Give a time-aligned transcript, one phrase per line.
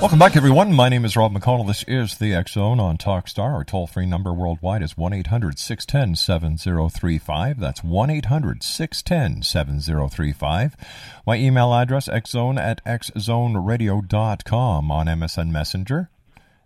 [0.00, 0.72] Welcome back, everyone.
[0.72, 1.66] My name is Rob McConnell.
[1.66, 3.52] This is the X Zone on Talkstar.
[3.52, 7.58] Our toll free number worldwide is 1 800 610 7035.
[7.58, 10.76] That's 1 800 610 7035.
[11.26, 16.10] My email address, xzone at xzoneradio.com on MSN Messenger,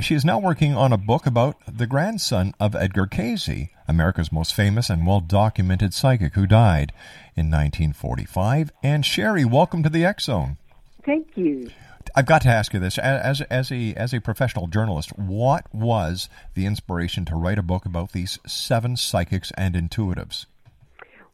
[0.00, 4.54] she is now working on a book about the grandson of Edgar Cayce, America's most
[4.54, 6.92] famous and well documented psychic who died
[7.36, 8.70] in 1945.
[8.82, 10.56] And Sherry, welcome to the X Zone.
[11.04, 11.70] Thank you.
[12.16, 16.28] I've got to ask you this: as as a as a professional journalist, what was
[16.54, 20.46] the inspiration to write a book about these seven psychics and intuitives?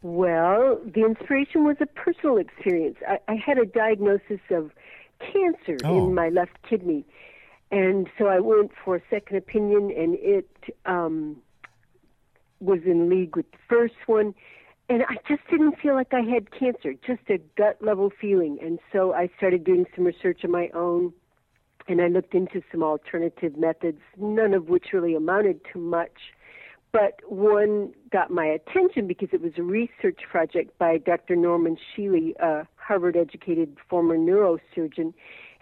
[0.03, 2.97] Well, the inspiration was a personal experience.
[3.08, 4.70] I, I had a diagnosis of
[5.20, 6.08] cancer Oh.
[6.08, 7.04] in my left kidney,
[7.74, 10.48] and so I went for a second opinion, and it
[10.86, 11.38] um,
[12.60, 14.32] was in league with the first one.
[14.88, 18.58] And I just didn't feel like I had cancer, just a gut level feeling.
[18.62, 21.12] And so I started doing some research of my own,
[21.88, 26.32] and I looked into some alternative methods, none of which really amounted to much.
[26.92, 31.34] But one got my attention because it was a research project by Dr.
[31.34, 35.12] Norman Shealy, a Harvard educated former neurosurgeon.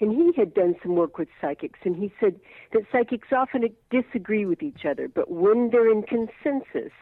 [0.02, 1.78] And he had done some work with psychics.
[1.84, 2.40] And he said
[2.72, 6.92] that psychics often disagree with each other, but when they're in consensus,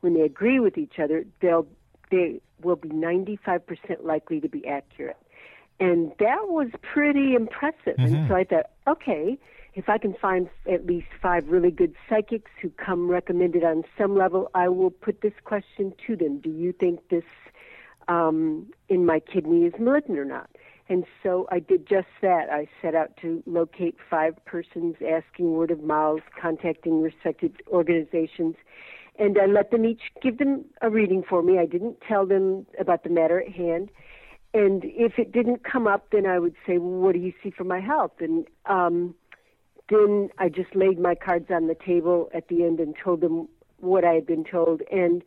[0.00, 1.66] when they agree with each other, they'll
[2.10, 3.60] they will be 95%
[4.02, 5.18] likely to be accurate.
[5.78, 7.96] And that was pretty impressive.
[7.98, 9.36] And so I thought, okay,
[9.74, 14.16] if I can find at least five really good psychics who come recommended on some
[14.16, 16.38] level, I will put this question to them.
[16.38, 17.24] Do you think this
[18.08, 20.48] um, in my kidney is malignant or not?
[20.88, 22.48] And so I did just that.
[22.50, 28.54] I set out to locate five persons, asking word of mouth, contacting respected organizations,
[29.18, 31.58] and I let them each give them a reading for me.
[31.58, 33.90] I didn't tell them about the matter at hand.
[34.54, 37.50] And if it didn't come up, then I would say, well, "What do you see
[37.50, 39.14] for my health?" And um,
[39.88, 43.48] then I just laid my cards on the table at the end and told them
[43.78, 44.82] what I had been told.
[44.90, 45.22] And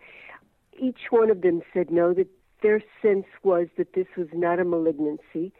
[0.78, 2.28] each one of them said no, that
[2.62, 5.54] their sense was that this was not a malignancy.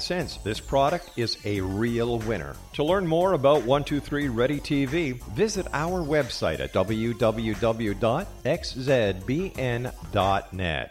[0.07, 2.55] this product is a real winner.
[2.73, 7.15] To learn more about 123 Ready TV, visit our website at www.xzbn.net.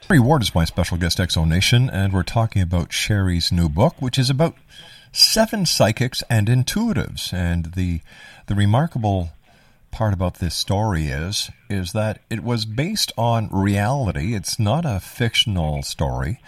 [0.07, 3.69] Sherry Ward is my special guest, X Zone Nation, and we're talking about Sherry's new
[3.69, 4.55] book, which is about
[5.13, 7.33] seven psychics and intuitives.
[7.33, 8.03] And the
[8.47, 9.31] the remarkable
[9.91, 14.35] part about this story is is that it was based on reality.
[14.35, 16.41] It's not a fictional story.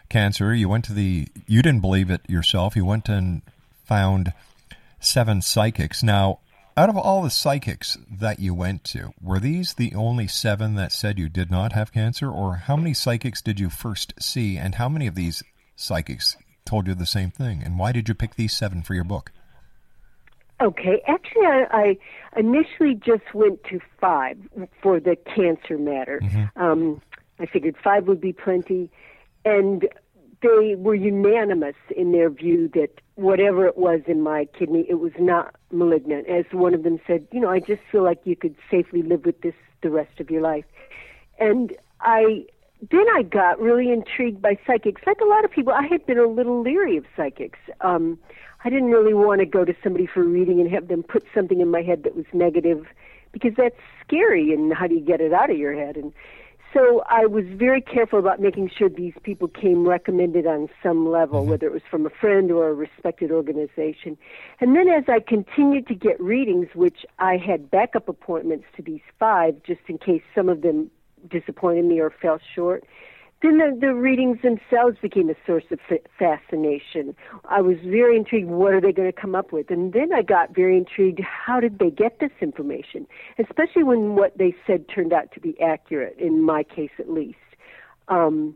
[0.08, 0.54] cancer.
[0.54, 2.76] You went to the, you didn't believe it yourself.
[2.76, 3.42] You went and
[3.84, 4.32] found
[5.00, 6.02] seven psychics.
[6.02, 6.38] Now,
[6.76, 10.92] out of all the psychics that you went to, were these the only seven that
[10.92, 14.74] said you did not have cancer, or how many psychics did you first see, and
[14.74, 15.42] how many of these
[15.74, 17.62] psychics told you the same thing?
[17.64, 19.32] And why did you pick these seven for your book?
[20.60, 21.98] Okay, actually, I, I
[22.38, 24.38] initially just went to five
[24.82, 26.20] for the cancer matter.
[26.56, 27.02] Um,
[27.38, 28.90] I figured five would be plenty,
[29.44, 29.86] and
[30.42, 35.12] they were unanimous in their view that whatever it was in my kidney, it was
[35.18, 36.28] not malignant.
[36.28, 39.24] As one of them said, you know, I just feel like you could safely live
[39.24, 40.64] with this the rest of your life.
[41.38, 42.46] And I
[42.90, 45.02] then I got really intrigued by psychics.
[45.06, 47.58] Like a lot of people, I had been a little leery of psychics.
[47.80, 48.18] Um,
[48.64, 51.60] I didn't really want to go to somebody for reading and have them put something
[51.60, 52.86] in my head that was negative
[53.32, 56.12] because that's scary and how do you get it out of your head and
[56.76, 61.40] so I was very careful about making sure these people came recommended on some level,
[61.40, 61.50] mm-hmm.
[61.50, 64.18] whether it was from a friend or a respected organization.
[64.60, 69.00] And then as I continued to get readings, which I had backup appointments to these
[69.18, 70.90] five, just in case some of them
[71.30, 72.84] disappointed me or fell short,
[73.46, 77.14] then the, the readings themselves became a source of fa- fascination.
[77.48, 78.48] I was very intrigued.
[78.48, 79.70] What are they going to come up with?
[79.70, 81.20] And then I got very intrigued.
[81.20, 83.06] How did they get this information?
[83.38, 87.38] Especially when what they said turned out to be accurate, in my case at least.
[88.08, 88.54] Um,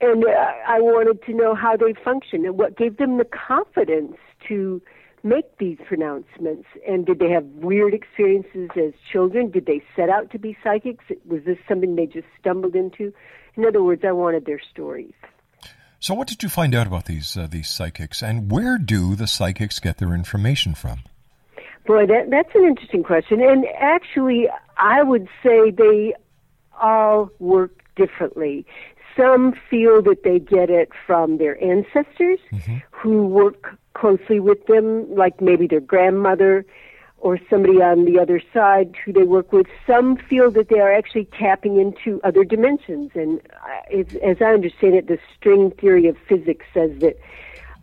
[0.00, 0.28] and uh,
[0.68, 4.16] I wanted to know how they function and what gave them the confidence
[4.48, 4.82] to
[5.26, 6.66] make these pronouncements.
[6.86, 9.50] And did they have weird experiences as children?
[9.50, 11.04] Did they set out to be psychics?
[11.26, 13.12] Was this something they just stumbled into?
[13.56, 15.14] In other words, I wanted their stories.
[15.98, 19.26] So, what did you find out about these uh, these psychics, and where do the
[19.26, 21.00] psychics get their information from?
[21.86, 23.40] Boy, that that's an interesting question.
[23.40, 26.14] And actually, I would say they
[26.80, 28.66] all work differently.
[29.16, 32.38] Some feel that they get it from their ancestors
[32.90, 36.64] who work closely with them, like maybe their grandmother.
[37.18, 39.66] or somebody on the other side who they work with.
[39.86, 43.10] Some feel that they are actually tapping into other dimensions.
[43.14, 47.16] And uh, as I understand it, the string theory of physics says that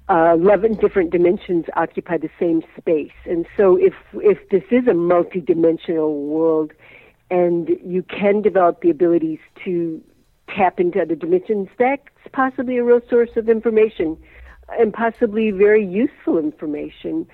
[0.07, 3.17] uh, 11 different dimensions occupy the same space.
[3.25, 6.71] And so if, if this is a multidimensional world
[7.31, 10.01] and you can develop the abilities to
[10.47, 14.17] tap into other dimensions, that's possibly a real source of information
[14.79, 17.27] and possibly very useful information.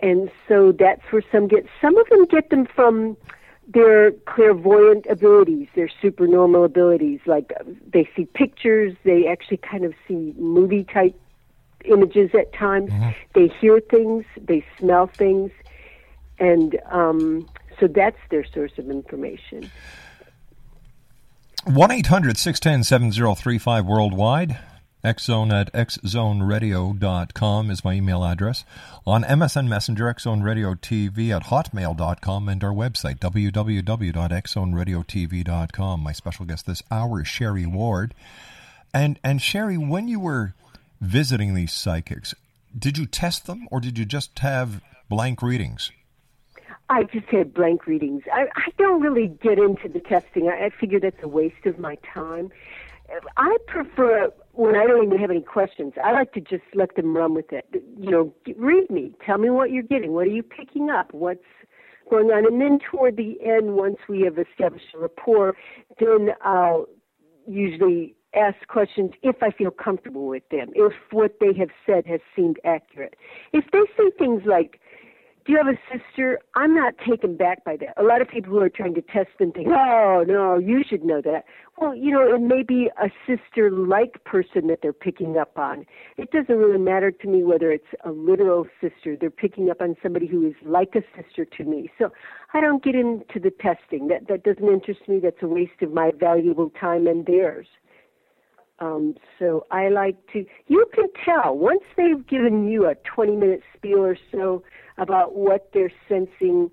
[0.00, 3.16] And so that's where some get, some of them get them from
[3.66, 7.20] their clairvoyant abilities, their supernormal abilities.
[7.26, 7.52] Like
[7.90, 11.18] they see pictures, they actually kind of see movie type
[11.84, 12.90] images at times.
[12.90, 13.10] Mm-hmm.
[13.34, 15.50] They hear things, they smell things,
[16.38, 17.48] and um,
[17.80, 19.70] so that's their source of information.
[21.64, 24.58] 1 800 610 7035 worldwide.
[25.04, 28.64] Xzone at xzoneradio.com is my email address.
[29.06, 36.00] On MSN Messenger, Xzone Radio TV at hotmail.com and our website, www.xzoneradiotv.com.
[36.00, 38.14] My special guest this hour is Sherry Ward.
[38.94, 40.54] And, and Sherry, when you were
[41.02, 42.34] visiting these psychics,
[42.76, 44.80] did you test them or did you just have
[45.10, 45.92] blank readings?
[46.88, 48.22] I just had blank readings.
[48.32, 50.48] I, I don't really get into the testing.
[50.48, 52.50] I, I figure that's a waste of my time.
[53.36, 55.94] I prefer when I don't even have any questions.
[56.02, 57.66] I like to just let them run with it.
[57.98, 59.12] You know, read me.
[59.24, 60.12] Tell me what you're getting.
[60.12, 61.12] What are you picking up?
[61.12, 61.40] What's
[62.08, 62.46] going on?
[62.46, 65.56] And then toward the end, once we have established a rapport,
[65.98, 66.86] then I'll
[67.46, 72.20] usually ask questions if I feel comfortable with them, if what they have said has
[72.34, 73.14] seemed accurate.
[73.52, 74.80] If they say things like,
[75.44, 76.38] do you have a sister?
[76.54, 78.00] I'm not taken back by that.
[78.00, 81.04] A lot of people who are trying to test them think, oh, no, you should
[81.04, 81.44] know that.
[81.76, 85.84] Well, you know, it may be a sister like person that they're picking up on.
[86.16, 89.16] It doesn't really matter to me whether it's a literal sister.
[89.20, 91.90] They're picking up on somebody who is like a sister to me.
[91.98, 92.10] So
[92.54, 94.08] I don't get into the testing.
[94.08, 95.20] That, that doesn't interest me.
[95.22, 97.66] That's a waste of my valuable time and theirs.
[98.80, 103.62] Um, so I like to, you can tell once they've given you a 20 minute
[103.76, 104.62] spiel or so
[104.98, 106.70] about what they're sensing,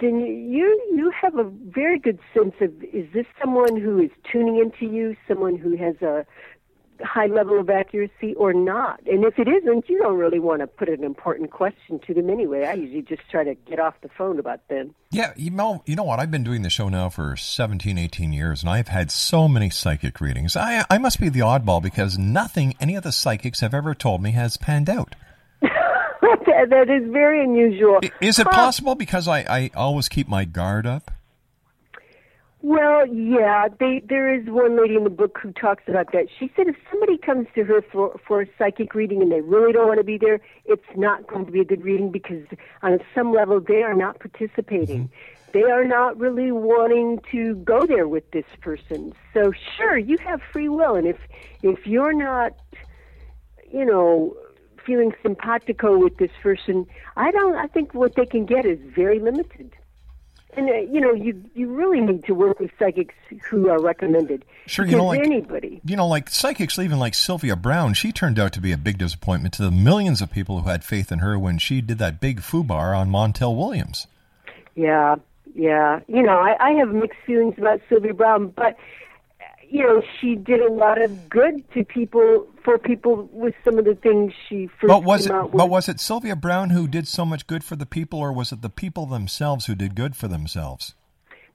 [0.00, 4.58] then you, you have a very good sense of, is this someone who is tuning
[4.58, 6.26] into you, someone who has a
[7.02, 9.00] high level of accuracy or not.
[9.06, 12.30] And if it isn't, you don't really want to put an important question to them
[12.30, 12.64] anyway.
[12.64, 14.94] I usually just try to get off the phone about them.
[15.10, 16.18] Yeah, you know, you know what?
[16.18, 19.70] I've been doing the show now for 17, 18 years, and I've had so many
[19.70, 20.56] psychic readings.
[20.56, 24.22] I, I must be the oddball because nothing any of the psychics have ever told
[24.22, 25.14] me has panned out.
[26.70, 28.00] that is very unusual.
[28.20, 31.10] Is it possible because I, I always keep my guard up?
[32.66, 36.28] Well, yeah, they, there is one lady in the book who talks about that.
[36.38, 39.70] She said if somebody comes to her for for a psychic reading and they really
[39.70, 42.46] don't want to be there, it's not going to be a good reading because
[42.80, 45.10] on some level they are not participating.
[45.10, 45.52] Mm-hmm.
[45.52, 49.12] They are not really wanting to go there with this person.
[49.34, 51.18] So sure, you have free will, and if
[51.62, 52.52] if you're not,
[53.70, 54.34] you know,
[54.86, 57.56] feeling simpatico with this person, I don't.
[57.56, 59.76] I think what they can get is very limited.
[60.56, 63.14] And uh, you know, you you really need to work with psychics
[63.48, 64.44] who are recommended.
[64.66, 65.80] Sure, you know, like anybody.
[65.84, 68.98] You know, like psychics, even like Sylvia Browne, she turned out to be a big
[68.98, 72.20] disappointment to the millions of people who had faith in her when she did that
[72.20, 74.06] big foobar on Montel Williams.
[74.76, 75.16] Yeah,
[75.54, 76.00] yeah.
[76.08, 78.76] You know, I, I have mixed feelings about Sylvia Browne, but
[79.74, 83.84] you know, she did a lot of good to people for people with some of
[83.84, 85.58] the things she first but was came it, out with.
[85.58, 88.52] But was it Sylvia Browne who did so much good for the people, or was
[88.52, 90.94] it the people themselves who did good for themselves?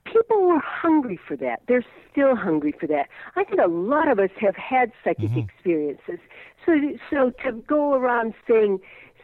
[0.04, 1.62] People were hungry for that.
[1.66, 3.08] They're still hungry for that.
[3.36, 5.38] I think a lot of us have had psychic mm-hmm.
[5.38, 6.18] experiences.
[6.66, 8.80] So, so to go around saying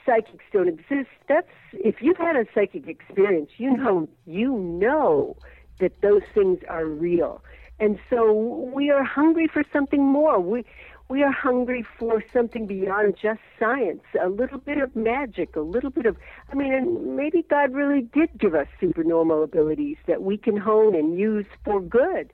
[0.07, 5.37] psychics don't exist, that's if you've had a psychic experience, you know, you know
[5.81, 7.43] that those things are real
[7.79, 8.33] and so
[8.75, 10.41] we are hungry for something more.
[10.41, 10.65] We
[11.09, 15.91] we are hungry for something beyond just science, a little bit of magic, a little
[15.91, 16.17] bit of
[16.51, 20.95] I mean, and maybe God really did give us supernormal abilities that we can hone
[20.95, 22.33] and use for good.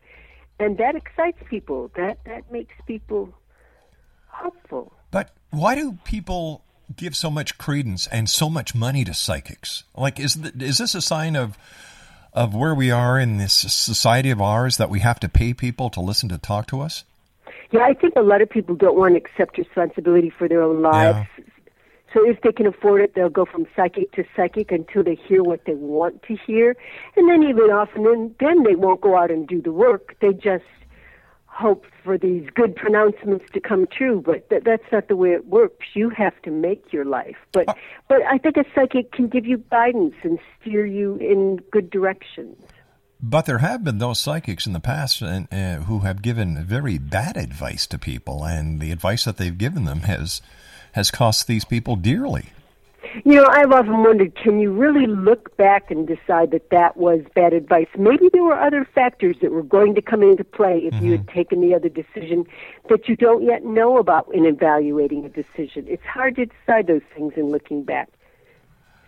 [0.58, 1.90] And that excites people.
[1.96, 3.34] That that makes people
[4.28, 4.92] hopeful.
[5.10, 9.84] But why do people give so much credence and so much money to psychics?
[9.96, 11.58] Like is is this a sign of
[12.32, 15.90] of where we are in this society of ours that we have to pay people
[15.90, 17.04] to listen to talk to us?
[17.70, 20.82] Yeah, I think a lot of people don't want to accept responsibility for their own
[20.82, 21.28] lives.
[21.38, 21.44] Yeah.
[22.12, 25.42] So if they can afford it, they'll go from psychic to psychic until they hear
[25.42, 26.76] what they want to hear,
[27.16, 30.16] and then even often then, then they won't go out and do the work.
[30.20, 30.64] They just
[31.62, 35.46] hope for these good pronouncements to come true, but th- that's not the way it
[35.46, 35.86] works.
[35.94, 37.36] You have to make your life.
[37.52, 37.66] But
[38.08, 42.56] but I think a psychic can give you guidance and steer you in good directions.
[43.24, 46.98] But there have been those psychics in the past and, uh, who have given very
[46.98, 50.42] bad advice to people, and the advice that they've given them has
[50.92, 52.46] has cost these people dearly.
[53.24, 57.20] You know, I've often wondered can you really look back and decide that that was
[57.34, 57.88] bad advice?
[57.98, 61.26] Maybe there were other factors that were going to come into play if you had
[61.26, 61.34] mm-hmm.
[61.34, 62.46] taken the other decision
[62.88, 65.86] that you don't yet know about in evaluating a decision.
[65.88, 68.08] It's hard to decide those things in looking back.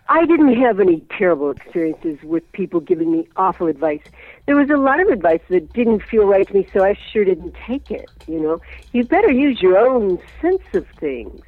[0.07, 4.03] I didn't have any terrible experiences with people giving me awful advice.
[4.45, 7.25] There was a lot of advice that didn't feel right to me, so I sure
[7.25, 8.07] didn't take it.
[8.27, 8.61] You know,
[8.91, 11.41] you better use your own sense of things.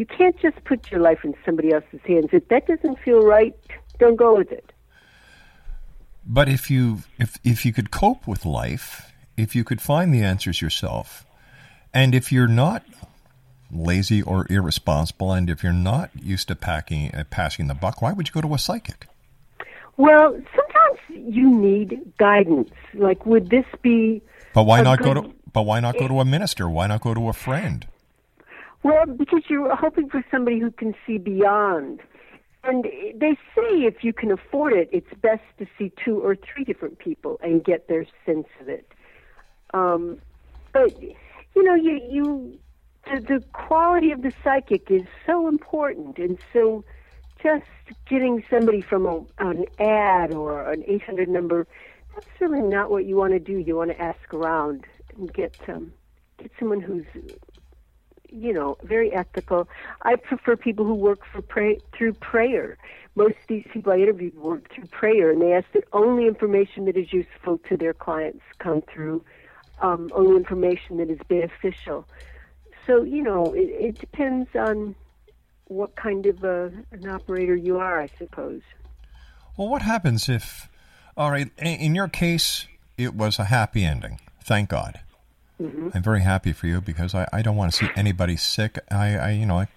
[0.00, 2.30] You can't just put your life in somebody else's hands.
[2.32, 3.54] If that doesn't feel right,
[3.98, 4.72] don't go with it.
[6.24, 10.22] But if you if if you could cope with life, if you could find the
[10.22, 11.26] answers yourself,
[11.92, 12.82] and if you're not
[13.70, 18.14] lazy or irresponsible, and if you're not used to packing uh, passing the buck, why
[18.14, 19.06] would you go to a psychic?
[19.98, 22.70] Well, sometimes you need guidance.
[22.94, 24.22] Like, would this be?
[24.54, 26.70] But why not go to but why not go to a minister?
[26.70, 27.86] Why not go to a friend?
[28.82, 32.00] Well, because you're hoping for somebody who can see beyond.
[32.62, 36.64] And they say if you can afford it, it's best to see two or three
[36.64, 38.86] different people and get their sense of it.
[39.72, 40.18] Um,
[40.72, 42.58] but you know, you you
[43.06, 46.84] the, the quality of the psychic is so important, and so
[47.42, 47.64] just
[48.08, 51.66] getting somebody from a, an ad or an 800 number,
[52.14, 53.56] that's really not what you want to do.
[53.56, 54.84] You want to ask around
[55.16, 55.92] and get um,
[56.38, 57.06] get someone who's
[58.32, 59.68] you know, very ethical.
[60.02, 62.76] I prefer people who work for pray through prayer.
[63.14, 66.84] Most of these people I interviewed work through prayer, and they ask that only information
[66.86, 69.24] that is useful to their clients come through,
[69.80, 72.06] um, only information that is beneficial.
[72.86, 74.94] So you know, it, it depends on
[75.66, 78.62] what kind of a, an operator you are, I suppose.
[79.56, 80.68] Well, what happens if,
[81.16, 84.20] all right, in in your case, it was a happy ending.
[84.42, 85.00] Thank God.
[85.60, 88.78] I'm very happy for you because I, I don't want to see anybody sick.
[88.90, 89.68] I, I, you know, like,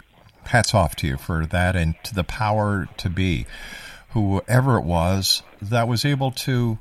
[0.46, 3.46] hats off to you for that and to the power to be,
[4.12, 6.80] whoever it was that was able to,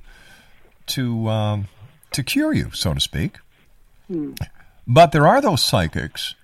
[0.86, 1.68] to, um,
[2.12, 3.38] to cure you, so to speak.
[4.86, 6.34] But there are those psychics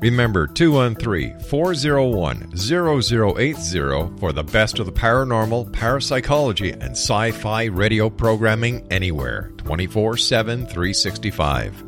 [0.00, 8.10] Remember 213 401 0080 for the best of the paranormal, parapsychology, and sci fi radio
[8.10, 11.84] programming anywhere 24 7 365.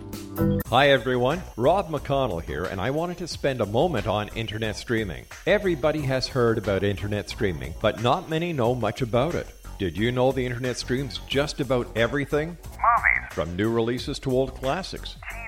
[0.68, 5.26] Hi everyone, Rob McConnell here, and I wanted to spend a moment on internet streaming.
[5.46, 9.48] Everybody has heard about internet streaming, but not many know much about it.
[9.78, 12.48] Did you know the internet streams just about everything?
[12.48, 15.16] Movies, From new releases to old classics.
[15.22, 15.47] TV shows,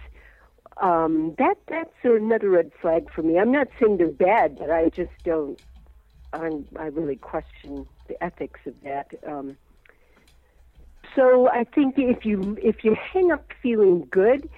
[0.80, 3.38] um, that that's another red flag for me.
[3.38, 5.58] I'm not saying they're bad, but I just don't.
[6.32, 9.14] I'm, I really question the ethics of that.
[9.26, 9.56] Um,
[11.14, 14.48] so I think if you if you hang up feeling good,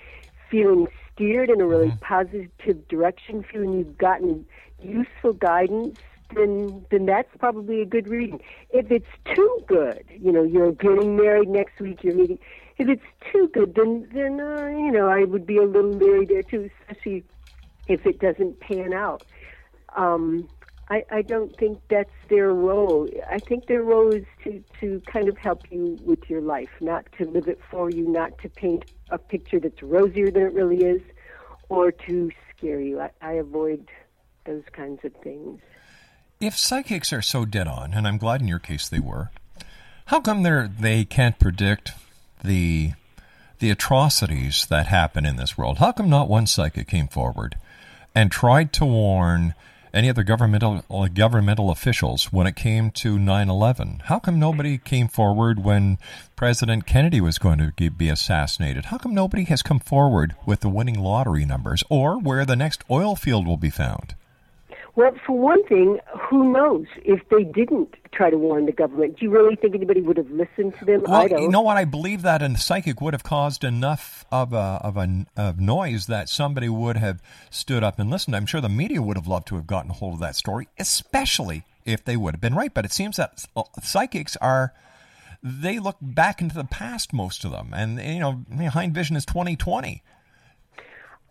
[0.50, 4.44] feeling steered in a really positive direction, feeling you've gotten
[4.82, 5.96] useful guidance,
[6.34, 8.40] then then that's probably a good reading.
[8.70, 12.38] If it's too good, you know, you're getting married next week, you're meeting.
[12.78, 16.26] If it's too good, then then uh, you know I would be a little leery
[16.26, 17.24] there too, especially
[17.86, 19.24] if it doesn't pan out.
[19.96, 20.48] Um,
[20.88, 23.08] I, I don't think that's their role.
[23.28, 27.06] I think their role is to, to kind of help you with your life, not
[27.18, 30.84] to live it for you, not to paint a picture that's rosier than it really
[30.84, 31.02] is,
[31.68, 33.00] or to scare you.
[33.00, 33.88] I, I avoid
[34.44, 35.60] those kinds of things.
[36.38, 39.30] If psychics are so dead on, and I'm glad in your case they were,
[40.06, 41.92] how come they they can't predict
[42.44, 42.92] the
[43.58, 45.78] the atrocities that happen in this world?
[45.78, 47.56] How come not one psychic came forward
[48.14, 49.54] and tried to warn
[49.96, 54.02] any other governmental governmental officials when it came to 9/11?
[54.02, 55.98] How come nobody came forward when
[56.36, 58.86] President Kennedy was going to be assassinated?
[58.86, 62.84] How come nobody has come forward with the winning lottery numbers or where the next
[62.90, 64.14] oil field will be found?
[64.96, 69.18] Well, for one thing, who knows if they didn't try to warn the government?
[69.18, 71.02] Do you really think anybody would have listened to them?
[71.02, 71.42] Well, I don't.
[71.42, 71.76] you know what?
[71.76, 76.06] I believe that a psychic would have caused enough of a, of a of noise
[76.06, 78.34] that somebody would have stood up and listened.
[78.34, 81.64] I'm sure the media would have loved to have gotten hold of that story, especially
[81.84, 82.72] if they would have been right.
[82.72, 84.72] But it seems that uh, psychics are
[85.42, 89.26] they look back into the past, most of them, and you know, behind vision is
[89.26, 90.02] 2020.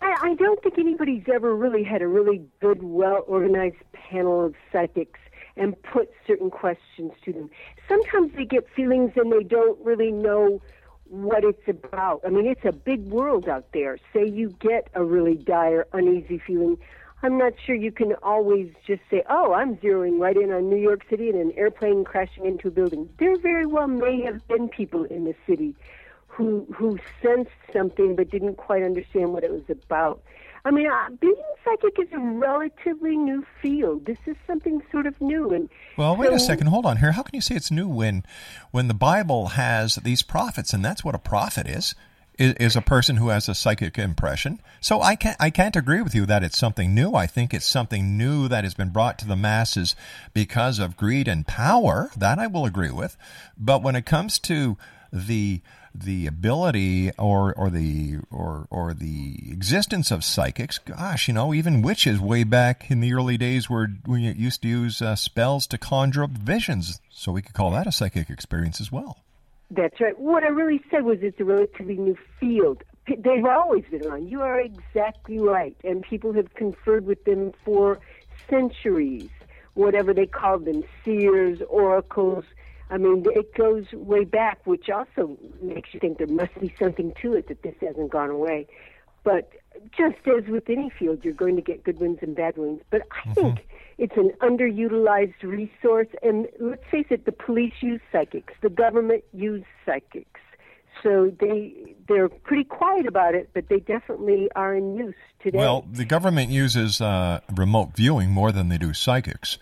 [0.02, 4.56] I, I don't think anybody's ever really had a really good, well organized panel of
[4.72, 5.20] psychics
[5.58, 7.50] and put certain questions to them.
[7.88, 10.62] Sometimes they get feelings and they don't really know
[11.06, 12.22] what it's about.
[12.26, 13.98] I mean, it's a big world out there.
[14.14, 16.78] Say you get a really dire, uneasy feeling.
[17.24, 20.78] I'm not sure you can always just say, oh, I'm zeroing right in on New
[20.78, 23.10] York City and an airplane crashing into a building.
[23.20, 25.76] There very well may have been people in the city
[26.36, 30.22] who who sensed something but didn't quite understand what it was about.
[30.66, 34.06] I mean, uh, being psychic is a relatively new field.
[34.06, 35.52] This is something sort of new.
[35.52, 36.68] And well, wait so, a second.
[36.68, 37.12] Hold on here.
[37.12, 38.26] How can you say it's new when,
[38.72, 41.94] when the Bible has these prophets, and that's what a prophet is,
[42.40, 44.60] is, is a person who has a psychic impression.
[44.82, 47.14] So I can't, I can't agree with you that it's something new.
[47.14, 49.96] I think it's something new that has been brought to the masses
[50.34, 52.10] because of greed and power.
[52.18, 53.18] That I will agree with.
[53.56, 54.78] But when it comes to
[55.14, 55.62] the
[56.04, 60.78] the ability or or the or or the existence of psychics.
[60.78, 64.68] Gosh, you know, even witches way back in the early days were we used to
[64.68, 68.82] use uh, spells to conjure up visions, so we could call that a psychic experience
[68.82, 69.20] as well.
[69.72, 70.18] That's right.
[70.20, 72.84] What I really said was it's a relatively new field.
[73.08, 74.30] They've always been around.
[74.30, 78.00] You are exactly right, and people have conferred with them for
[78.50, 79.30] centuries.
[79.74, 82.46] Whatever they called them, seers, oracles
[82.90, 87.14] I mean, it goes way back, which also makes you think there must be something
[87.22, 88.68] to it that this hasn't gone away.
[89.24, 89.52] But
[89.98, 92.82] just as with any field, you're going to get good ones and bad ones.
[92.92, 93.34] But I mm-hmm.
[93.34, 93.68] think
[93.98, 96.08] it's an underutilized resource.
[96.22, 100.40] And let's face it, the police use psychics, the government use psychics.
[101.04, 105.58] So they they're pretty quiet about it, but they definitely are in use today.
[105.58, 109.58] Well, the government uses uh, remote viewing more than they do psychics.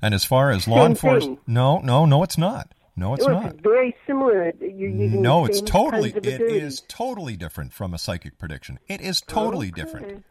[0.00, 2.72] And as far as law enforcement, no, no, no, it's not.
[2.96, 3.52] No, it's, not.
[3.52, 4.52] It's very similar.
[4.60, 6.10] You're using no, it's totally.
[6.10, 8.80] It is totally different from a psychic prediction.
[8.88, 9.82] It is totally okay.
[9.82, 10.24] different.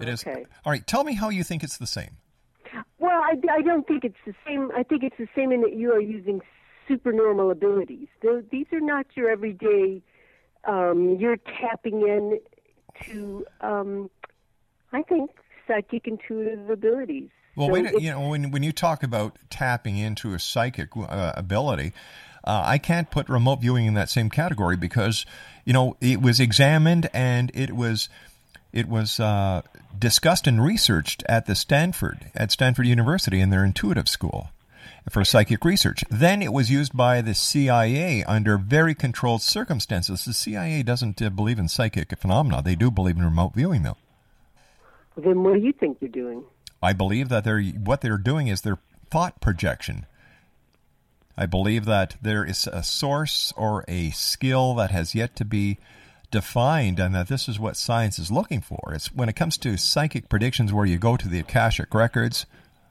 [0.00, 0.24] It is.
[0.24, 0.46] Okay.
[0.64, 0.86] All right.
[0.86, 2.18] Tell me how you think it's the same.
[2.98, 4.70] Well, I, I don't think it's the same.
[4.76, 6.40] I think it's the same in that you are using
[6.86, 8.08] supernormal abilities.
[8.50, 10.00] These are not your everyday.
[10.64, 12.38] Um, you're tapping in
[13.06, 14.10] to, um,
[14.92, 15.30] I think,
[15.66, 17.30] psychic intuitive abilities.
[17.56, 18.00] Well, so wait.
[18.00, 21.92] You know, when when you talk about tapping into a psychic uh, ability,
[22.44, 25.24] uh, I can't put remote viewing in that same category because
[25.64, 28.08] you know it was examined and it was
[28.72, 29.62] it was uh,
[29.98, 34.50] discussed and researched at the Stanford at Stanford University in their intuitive school
[35.08, 36.02] for psychic research.
[36.10, 40.24] Then it was used by the CIA under very controlled circumstances.
[40.24, 43.96] The CIA doesn't uh, believe in psychic phenomena; they do believe in remote viewing, though.
[45.16, 46.42] Then what do you think you're doing?
[46.84, 48.78] I believe that they're what they're doing is their
[49.10, 50.06] thought projection.
[51.36, 55.78] I believe that there is a source or a skill that has yet to be
[56.30, 58.92] defined and that this is what science is looking for.
[58.94, 62.46] It's when it comes to psychic predictions where you go to the Akashic records,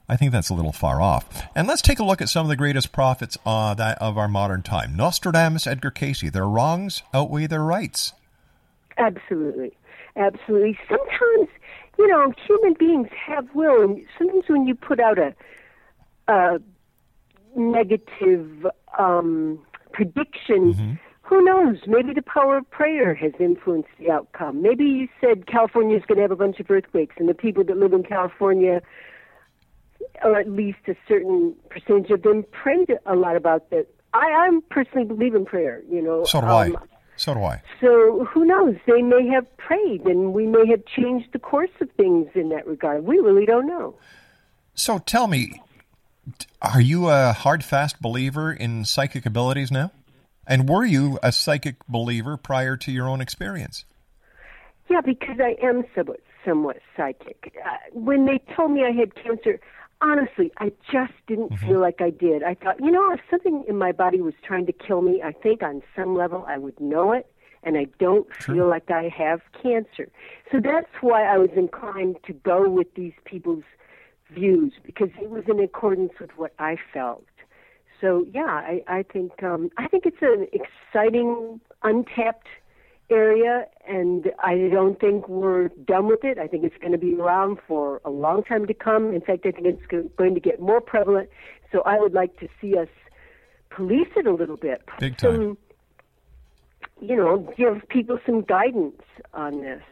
[0.08, 1.42] I think that's a little far off.
[1.54, 4.28] And let's take a look at some of the greatest prophets uh, that of our
[4.28, 4.96] modern time.
[4.96, 6.30] Nostradamus, Edgar Cayce.
[6.30, 8.12] their wrongs outweigh their rights.
[8.98, 9.72] Absolutely.
[10.16, 10.78] Absolutely.
[10.88, 11.48] Sometimes
[11.98, 15.34] you know, human beings have will, and sometimes when you put out a,
[16.28, 16.58] a
[17.56, 18.66] negative
[18.98, 19.58] um,
[19.92, 20.92] prediction, mm-hmm.
[21.22, 21.78] who knows?
[21.86, 24.62] Maybe the power of prayer has influenced the outcome.
[24.62, 27.64] Maybe you said California is going to have a bunch of earthquakes, and the people
[27.64, 28.82] that live in California,
[30.22, 33.86] or at least a certain percentage of them, prayed a lot about that.
[34.12, 35.82] I, I personally believe in prayer.
[35.90, 36.93] You know, so do um, I.
[37.16, 37.62] So do I.
[37.80, 38.76] So who knows?
[38.86, 42.66] They may have prayed, and we may have changed the course of things in that
[42.66, 43.04] regard.
[43.04, 43.94] We really don't know.
[44.74, 45.62] So tell me,
[46.60, 49.92] are you a hard, fast believer in psychic abilities now?
[50.46, 53.84] And were you a psychic believer prior to your own experience?
[54.90, 57.54] Yeah, because I am somewhat, somewhat psychic.
[57.64, 59.60] Uh, when they told me I had cancer,
[60.00, 61.66] honestly, I just didn't mm-hmm.
[61.66, 62.42] feel like I did.
[62.42, 65.32] I thought, you know, if something in my body was trying to kill me, I
[65.32, 67.26] think on some level I would know it,
[67.62, 68.54] and I don't True.
[68.54, 70.08] feel like I have cancer.
[70.52, 73.64] So that's why I was inclined to go with these people's
[74.30, 77.24] views because it was in accordance with what I felt.
[78.00, 82.48] So yeah, I, I think um, I think it's an exciting, untapped
[83.10, 86.38] area, and I don't think we're done with it.
[86.38, 89.12] I think it's going to be around for a long time to come.
[89.12, 91.28] In fact, I think it's going to get more prevalent.
[91.72, 92.88] So I would like to see us
[93.70, 94.82] police it a little bit.
[94.98, 95.34] Big time.
[95.34, 95.58] Some,
[97.00, 99.82] you know, give people some guidance on this.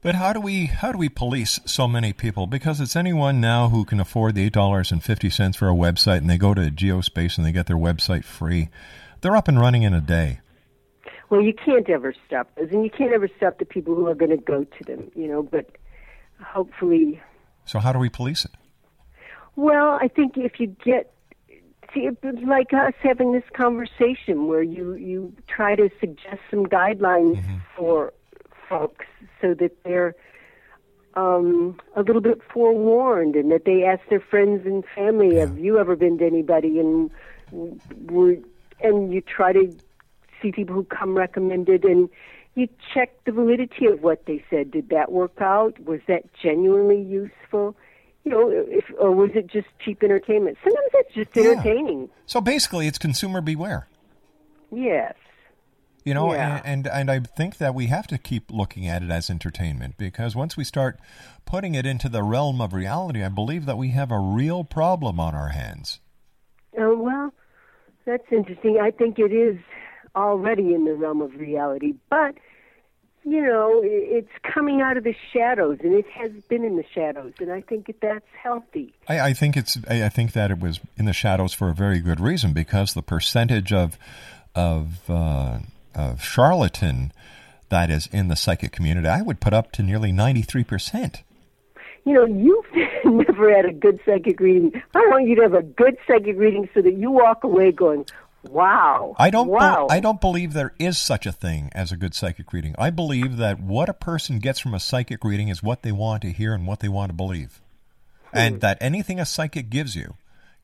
[0.00, 2.46] But how do we how do we police so many people?
[2.46, 5.74] Because it's anyone now who can afford the eight dollars and fifty cents for a
[5.74, 8.68] website, and they go to Geospace and they get their website free.
[9.22, 10.40] They're up and running in a day.
[11.34, 14.14] Well, you can't ever stop those, and you can't ever stop the people who are
[14.14, 15.68] going to go to them, you know, but
[16.40, 17.20] hopefully.
[17.64, 18.52] So, how do we police it?
[19.56, 21.12] Well, I think if you get
[21.92, 22.08] see,
[22.46, 27.56] like us having this conversation where you you try to suggest some guidelines mm-hmm.
[27.76, 28.12] for
[28.68, 29.06] folks
[29.40, 30.14] so that they're
[31.14, 35.40] um, a little bit forewarned and that they ask their friends and family, yeah.
[35.40, 37.10] "Have you ever been to anybody?" and
[37.50, 39.76] and you try to
[40.42, 42.08] see people who come recommended and
[42.54, 44.70] you check the validity of what they said.
[44.70, 45.78] Did that work out?
[45.84, 47.76] Was that genuinely useful?
[48.24, 50.56] You know, if or was it just cheap entertainment?
[50.62, 51.52] Sometimes it's just Yeah.
[51.52, 52.08] entertaining.
[52.26, 53.88] So basically, it's consumer beware.
[54.70, 55.14] Yes.
[56.04, 56.60] You know, Yeah.
[56.64, 59.96] and, and and I think that we have to keep looking at it as entertainment
[59.98, 60.98] because once we start
[61.44, 65.18] putting it into the realm of reality, I believe that we have a real problem
[65.18, 66.00] on our hands.
[66.78, 67.32] Oh well,
[68.04, 68.78] that's interesting.
[68.80, 69.56] I think it is
[70.16, 72.34] already in the realm of reality, but
[73.24, 77.32] you know, it's coming out of the shadows, and it has been in the shadows,
[77.40, 78.92] and I think that that's healthy.
[79.08, 79.78] I, I think it's.
[79.88, 82.92] I I think that it was in the shadows for a very good reason because
[82.92, 83.98] the percentage of
[84.54, 85.60] of uh,
[85.94, 87.12] of charlatan
[87.70, 91.22] that is in the psychic community, I would put up to nearly ninety three percent.
[92.04, 92.66] You know, you've
[93.06, 94.82] never had a good psychic reading.
[94.94, 98.04] I want you to have a good psychic reading so that you walk away going,
[98.50, 99.48] "Wow!" I don't.
[99.48, 99.86] Wow.
[99.90, 102.74] I don't believe there is such a thing as a good psychic reading.
[102.78, 106.22] I believe that what a person gets from a psychic reading is what they want
[106.22, 107.60] to hear and what they want to believe,
[108.30, 108.38] hmm.
[108.38, 110.14] and that anything a psychic gives you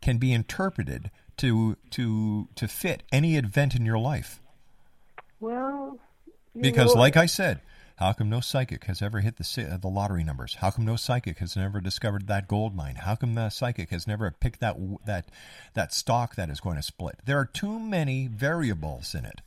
[0.01, 4.41] can be interpreted to to to fit any event in your life.
[5.41, 5.99] Well,
[6.55, 7.61] you Because, know, like I said,
[8.01, 10.55] how come no psychic has ever hit the uh, the lottery numbers?
[10.61, 12.97] How come no psychic has never discovered that gold mine?
[12.97, 15.27] How come the psychic has never picked that that
[15.75, 17.19] that stock that is going to split?
[17.27, 19.43] There are too many variables in it.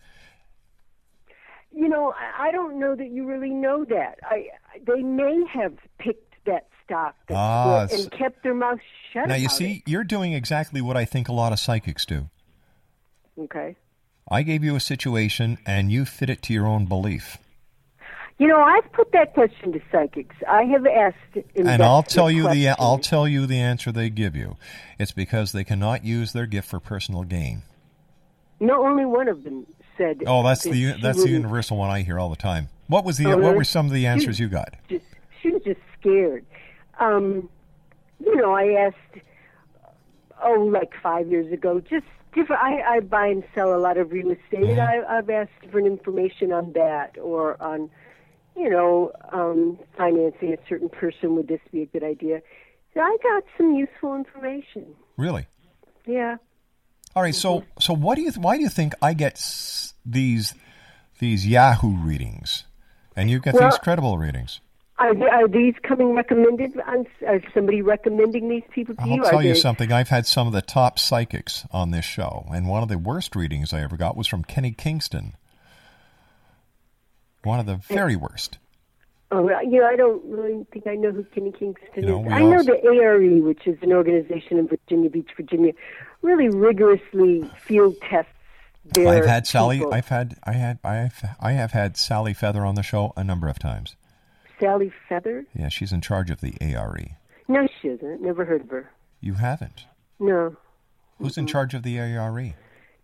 [1.71, 4.19] you know, I don't know that you really know that.
[4.23, 4.49] I
[4.85, 8.79] they may have picked that stock that Ah, and kept their mouth
[9.11, 9.27] shut.
[9.27, 12.29] Now you see, you're doing exactly what I think a lot of psychics do.
[13.39, 13.75] Okay.
[14.29, 17.37] I gave you a situation, and you fit it to your own belief.
[18.39, 20.35] You know, I've put that question to psychics.
[20.49, 22.69] I have asked, and I'll tell you the.
[22.79, 24.57] I'll tell you the answer they give you.
[24.97, 27.61] It's because they cannot use their gift for personal gain.
[28.59, 29.67] No, only one of them
[29.97, 30.23] said.
[30.25, 32.69] Oh, that's that the that's the universal one I hear all the time.
[32.87, 34.75] What was the Oh, what were some of the answers you got?
[34.89, 35.05] Just,
[35.41, 36.45] she was just scared.
[36.99, 37.49] Um,
[38.19, 39.23] you know, I asked,
[40.43, 42.61] oh, like five years ago, just different.
[42.61, 45.87] I, I buy and sell a lot of real estate, and I, I've asked different
[45.87, 47.89] information on that or on,
[48.55, 51.35] you know, um, financing a certain person.
[51.35, 52.41] Would this be a good idea?
[52.93, 54.85] So I got some useful information.
[55.17, 55.47] Really?
[56.05, 56.37] Yeah.
[57.15, 57.35] All right.
[57.35, 60.53] So so what do you why do you think I get s- these
[61.19, 62.65] these Yahoo readings,
[63.15, 64.59] and you get Well- these credible readings?
[64.99, 66.79] Are, are these coming recommended?
[66.87, 69.09] On, are somebody recommending these people to you.
[69.09, 69.23] I'll you?
[69.23, 69.91] Are tell you they- something.
[69.91, 73.35] I've had some of the top psychics on this show, and one of the worst
[73.35, 75.33] readings I ever got was from Kenny Kingston.
[77.43, 78.58] One of the very worst.
[79.32, 82.32] Oh, you know, I don't really think I know who Kenny Kingston You know, is.
[82.32, 85.73] I know the ARE, which is an organization in Virginia Beach, Virginia,
[86.21, 88.29] really rigorously field tests
[88.86, 89.77] their I've had Sally.
[89.77, 89.93] people.
[89.93, 90.36] I've had.
[90.43, 90.79] I had.
[90.84, 91.23] I've.
[91.39, 93.95] I have had Sally Feather on the show a number of times.
[94.60, 95.45] Sally Feather?
[95.58, 97.17] Yeah, she's in charge of the ARE.
[97.47, 98.21] No, she isn't.
[98.21, 98.91] Never heard of her.
[99.19, 99.86] You haven't.
[100.19, 100.58] No.
[101.17, 101.97] Who's in charge of the?
[101.97, 102.53] ARE?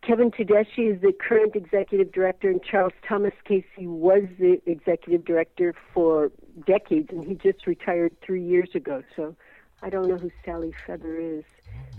[0.01, 5.75] Kevin Todeschi is the current executive director, and Charles Thomas Cayce was the executive director
[5.93, 6.31] for
[6.65, 9.03] decades, and he just retired three years ago.
[9.15, 9.35] So
[9.81, 11.43] I don't know who Sally Feather is,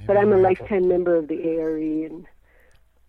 [0.07, 2.27] but I'm a lifetime member of the ARE and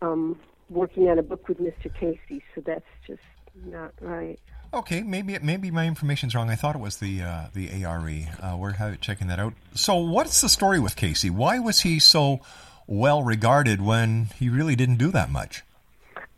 [0.02, 1.94] um, working on a book with Mr.
[1.94, 2.42] Cayce.
[2.54, 3.22] So that's just
[3.66, 4.40] not right.
[4.74, 6.50] Okay, maybe maybe my information's wrong.
[6.50, 8.10] I thought it was the uh, the ARE.
[8.42, 9.54] Uh, we're checking that out.
[9.74, 11.30] So, what's the story with Cayce?
[11.30, 12.40] Why was he so
[12.88, 15.64] well regarded when he really didn't do that much?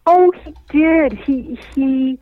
[0.05, 1.13] Oh, he did.
[1.13, 2.19] He he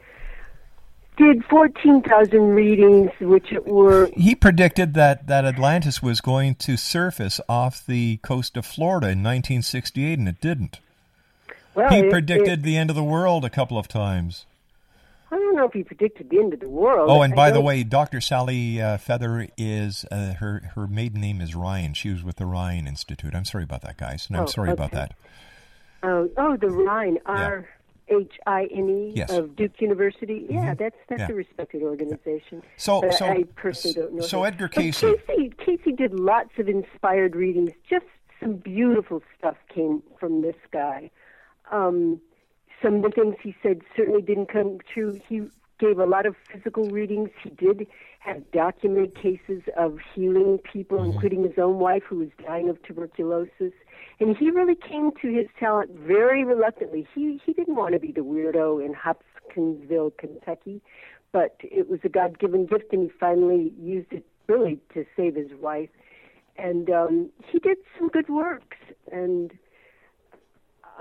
[1.18, 7.42] did fourteen thousand readings, which were He predicted that, that Atlantis was going to surface
[7.50, 10.80] off the coast of Florida in 1968, and it didn't.
[11.76, 11.90] well.
[11.90, 14.46] He it- predicted it- the end of the world a couple of times.
[15.52, 17.10] I don't know if he predicted the end of the world.
[17.10, 18.22] Oh, and I by the don't- way, Dr.
[18.22, 21.94] Sally uh, Feather is uh, her her maiden name is Ryan.
[21.94, 23.36] She was with the Ryan Institute.
[23.36, 25.14] I'm sorry about that, guys, and I'm Oh, sorry about that.
[26.04, 27.68] Oh, oh, the Rhine, R
[28.08, 29.20] H I N E.
[29.20, 29.36] Mm-hmm.
[29.36, 30.48] of Duke University.
[30.50, 31.32] Yeah, that's that's Yeah.
[31.32, 32.64] a respected organization.
[32.78, 34.22] So- But so- I personally don't know.
[34.22, 34.44] so.
[34.46, 37.72] Edgar But Cayce- Cayce, Cayce did lots of inspired readings.
[37.90, 38.06] Just
[38.40, 41.12] some beautiful stuff came from this guy.
[41.72, 42.22] Um,
[42.82, 45.20] some of the things he said certainly didn't come true.
[45.28, 45.44] He
[45.80, 47.30] gave a lot of physical readings.
[47.44, 47.88] He did
[48.20, 51.12] have documented cases of healing people, Mm-hmm.
[51.12, 53.74] including his own wife who was dying of tuberculosis.
[54.20, 57.08] And he really came to his talent very reluctantly.
[57.16, 60.82] He he didn't want to be the weirdo in Hopkinsville, Kentucky,
[61.32, 65.51] but it was a God-given gift, and he finally used it really to save his
[65.60, 65.89] wife.
[66.58, 68.78] And um, he did some good works,
[69.12, 69.51] and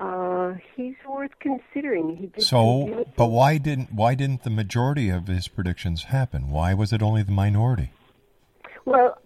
[0.01, 2.17] uh, he's worth considering.
[2.17, 6.49] He did So, but why didn't why didn't the majority of his predictions happen?
[6.49, 7.91] Why was it only the minority?
[8.85, 9.19] Well,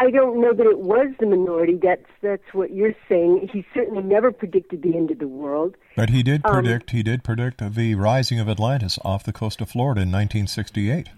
[0.00, 1.78] I don't know that it was the minority.
[1.80, 3.50] That's that's what you're saying.
[3.52, 5.76] He certainly never predicted the end of the world.
[5.94, 9.60] But he did Um, predict he did predict the rising of Atlantis off the coast
[9.60, 11.10] of Florida in 1968.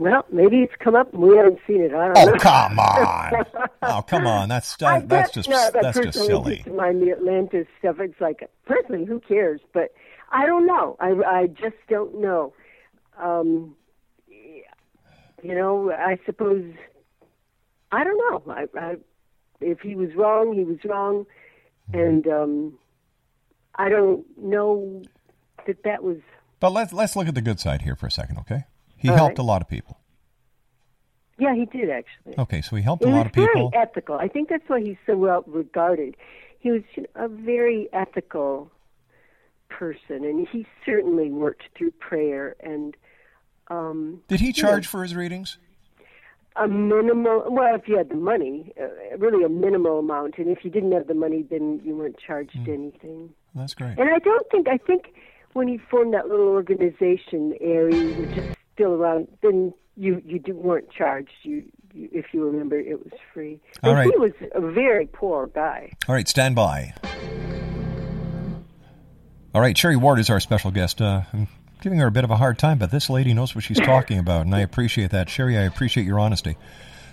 [0.00, 1.92] Well, maybe it's come up and we haven't seen it.
[1.92, 2.32] I don't know.
[2.34, 3.32] Oh come on!
[3.82, 4.48] Oh come on!
[4.48, 6.56] That's I that, that's just not, but that's just silly.
[6.64, 7.96] Just mind the Atlantis stuff.
[8.00, 9.60] It's like personally, who cares?
[9.74, 9.92] But
[10.32, 10.96] I don't know.
[11.00, 12.54] I I just don't know.
[13.18, 13.76] Um,
[15.42, 16.64] you know, I suppose
[17.92, 18.52] I don't know.
[18.54, 18.96] I, I
[19.60, 21.26] if he was wrong, he was wrong,
[21.92, 21.98] Mm-hmm.
[22.00, 22.78] and um,
[23.74, 25.02] I don't know
[25.66, 26.18] that that was.
[26.60, 28.64] But let's let's look at the good side here for a second, okay?
[29.00, 29.38] He All helped right.
[29.38, 29.98] a lot of people.
[31.38, 32.34] Yeah, he did actually.
[32.38, 33.70] Okay, so he helped He a lot of people.
[33.70, 34.16] very ethical.
[34.16, 36.16] I think that's why he's so well regarded.
[36.58, 36.82] He was
[37.14, 38.70] a very ethical
[39.70, 42.94] person, and he certainly worked through prayer and
[43.68, 45.56] um, Did he charge for his readings?
[46.56, 47.44] a minimal.
[47.48, 50.92] Well, if you had the money, uh, really a minimal amount, and if you didn't
[50.92, 52.70] have the money, then you weren't charged Hmm.
[52.70, 53.30] anything.
[53.54, 53.96] That's great.
[53.98, 55.14] And I don't think I think
[55.54, 60.54] when he formed that little organization, Aries, which is still around, then you you do,
[60.54, 61.30] weren't charged.
[61.42, 63.60] You, you if you remember, it was free.
[63.82, 64.10] All and right.
[64.10, 65.92] he was a very poor guy.
[66.08, 66.94] All right, stand by.
[69.54, 71.02] All right, Sherry Ward is our special guest.
[71.02, 71.48] Uh, I'm
[71.82, 74.18] giving her a bit of a hard time, but this lady knows what she's talking
[74.18, 75.28] about, and I appreciate that.
[75.28, 76.56] Sherry, I appreciate your honesty.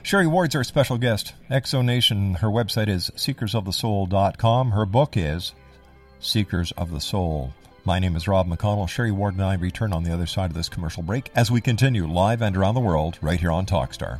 [0.04, 1.34] Sherry Ward's our special guest.
[1.50, 4.72] X Zone Nation, her website is seekersofthesoul.com.
[4.72, 5.54] Her book is
[6.20, 7.54] Seekers of the Soul.
[7.88, 8.90] My name is Rob McConnell.
[8.90, 11.62] Sherry Ward and I return on the other side of this commercial break as we
[11.62, 14.20] continue live and around the world right here on Talkstar.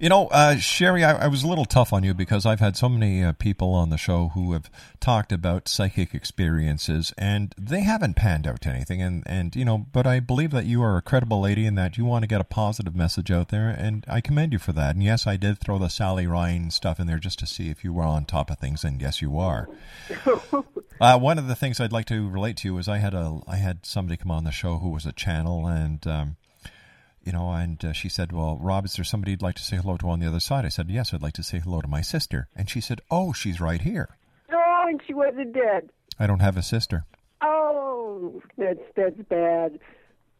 [0.00, 2.74] You know, uh, Sherry, I, I was a little tough on you because I've had
[2.76, 7.80] so many uh, people on the show who have talked about psychic experiences and they
[7.80, 9.02] haven't panned out to anything.
[9.02, 11.98] And, and, you know, but I believe that you are a credible lady and that
[11.98, 13.68] you want to get a positive message out there.
[13.68, 14.94] And I commend you for that.
[14.94, 17.84] And yes, I did throw the Sally Ryan stuff in there just to see if
[17.84, 18.84] you were on top of things.
[18.84, 19.68] And yes, you are.
[21.00, 23.40] Uh, one of the things I'd like to relate to you is I had a
[23.46, 26.36] I had somebody come on the show who was a channel, and um,
[27.22, 29.76] you know, and uh, she said, "Well, Rob, is there somebody you'd like to say
[29.76, 31.88] hello to on the other side?" I said, "Yes, I'd like to say hello to
[31.88, 34.08] my sister," and she said, "Oh, she's right here."
[34.52, 35.90] Oh, and she wasn't dead.
[36.18, 37.04] I don't have a sister,
[37.40, 39.78] Oh, that's that's bad.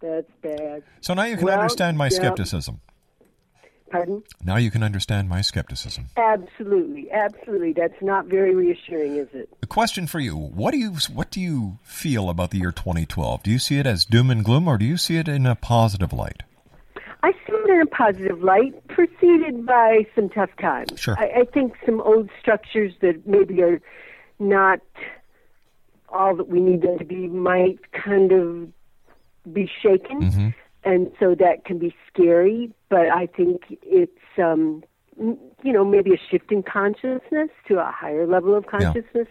[0.00, 0.82] That's bad.
[1.00, 2.10] so now you can Well, understand my yeah.
[2.10, 2.80] skepticism.
[3.94, 4.24] Pardon?
[4.42, 6.06] Now you can understand my skepticism.
[6.16, 7.74] Absolutely, absolutely.
[7.74, 9.48] That's not very reassuring, is it?
[9.62, 13.44] A question for you: What do you what do you feel about the year 2012?
[13.44, 15.54] Do you see it as doom and gloom, or do you see it in a
[15.54, 16.42] positive light?
[17.22, 20.98] I see it in a positive light, preceded by some tough times.
[20.98, 21.16] Sure.
[21.16, 23.80] I, I think some old structures that maybe are
[24.40, 24.80] not
[26.08, 28.72] all that we need them to be might kind of
[29.52, 30.48] be shaken, Mm-hmm.
[30.84, 32.72] And so that can be scary.
[32.88, 34.82] But I think it's um,
[35.18, 39.28] you know maybe a shift in consciousness to a higher level of consciousness.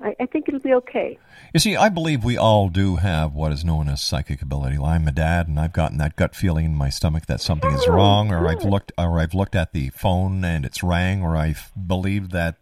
[0.00, 1.18] I, I think it'll be okay.
[1.52, 4.78] You see, I believe we all do have what is known as psychic ability.
[4.78, 7.84] I'm a dad, and I've gotten that gut feeling in my stomach that something is
[7.88, 11.36] Oh, wrong, or I've looked, or I've looked at the phone and it's rang, or
[11.36, 12.56] I've believed that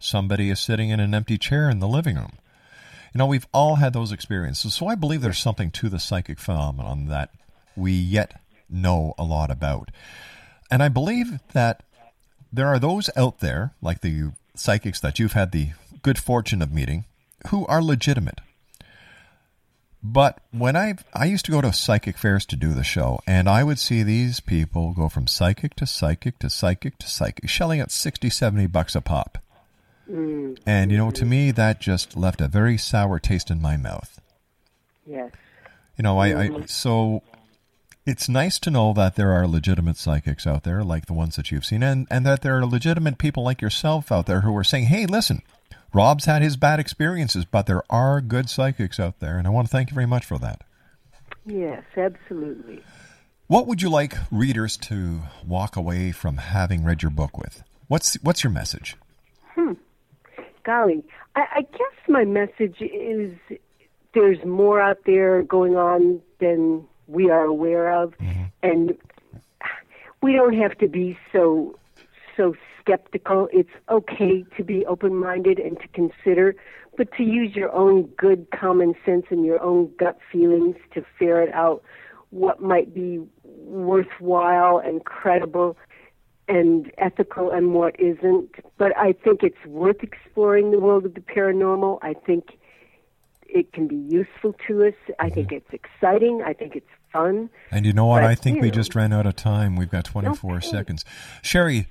[0.00, 2.32] somebody is sitting in an empty chair in the living room.
[3.14, 6.38] You know, we've all had those experiences, so I believe there's something to the psychic
[6.38, 7.30] phenomenon that
[7.80, 9.90] we yet know a lot about,
[10.70, 11.82] and I believe that
[12.52, 15.70] there are those out there, like the psychics that you've had the
[16.02, 17.04] good fortune of meeting,
[17.48, 18.40] who are legitimate.
[20.02, 23.48] But when I I used to go to psychic fairs to do the show, and
[23.48, 27.80] I would see these people go from psychic to psychic to psychic to psychic, shelling
[27.80, 29.38] out 60, 70 bucks a pop.
[30.10, 30.58] Mm.
[30.66, 34.20] And, you know, to me, that just left a very sour taste in my mouth.
[35.06, 35.30] Yes.
[35.96, 37.22] You know, I, I so
[38.10, 41.52] it's nice to know that there are legitimate psychics out there, like the ones that
[41.52, 44.64] you've seen, and, and that there are legitimate people like yourself out there who are
[44.64, 45.42] saying, hey, listen,
[45.94, 49.68] Rob's had his bad experiences, but there are good psychics out there, and I want
[49.68, 50.62] to thank you very much for that.
[51.46, 52.82] Yes, absolutely.
[53.46, 57.62] What would you like readers to walk away from having read your book with?
[57.86, 58.96] What's what's your message?
[59.54, 59.74] Hmm.
[60.64, 61.04] Golly,
[61.36, 63.36] I, I guess my message is
[64.14, 68.44] there's more out there going on than we are aware of, mm-hmm.
[68.62, 68.96] and
[70.22, 71.76] we don't have to be so
[72.36, 73.48] so skeptical.
[73.52, 76.54] It's okay to be open-minded and to consider,
[76.96, 81.52] but to use your own good common sense and your own gut feelings to ferret
[81.52, 81.82] out
[82.30, 85.76] what might be worthwhile and credible
[86.48, 88.50] and ethical and what isn't.
[88.78, 91.98] But I think it's worth exploring the world of the paranormal.
[92.02, 92.58] I think
[93.48, 94.94] it can be useful to us.
[95.18, 95.56] I think mm-hmm.
[95.56, 96.42] it's exciting.
[96.44, 97.50] I think it's fun.
[97.70, 98.22] And you know what?
[98.22, 99.76] But, I think you we just ran out of time.
[99.76, 100.66] We've got 24 Okay.
[100.66, 101.04] seconds.
[101.42, 101.86] Sherry,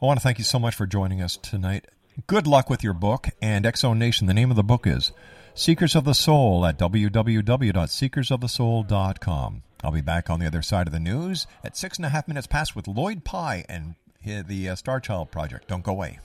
[0.00, 1.86] I want to thank you so much for joining us tonight.
[2.26, 4.26] Good luck with your book and X Zone Nation.
[4.26, 5.12] The name of the book is
[5.54, 9.62] Seekers of the Soul at www.seekersofthesoul.com.
[9.84, 12.28] I'll be back on the other side of the news at six and a half
[12.28, 13.94] minutes past with Lloyd Pye and
[14.24, 15.66] the uh, Starchild Project.
[15.68, 16.18] Don't go away.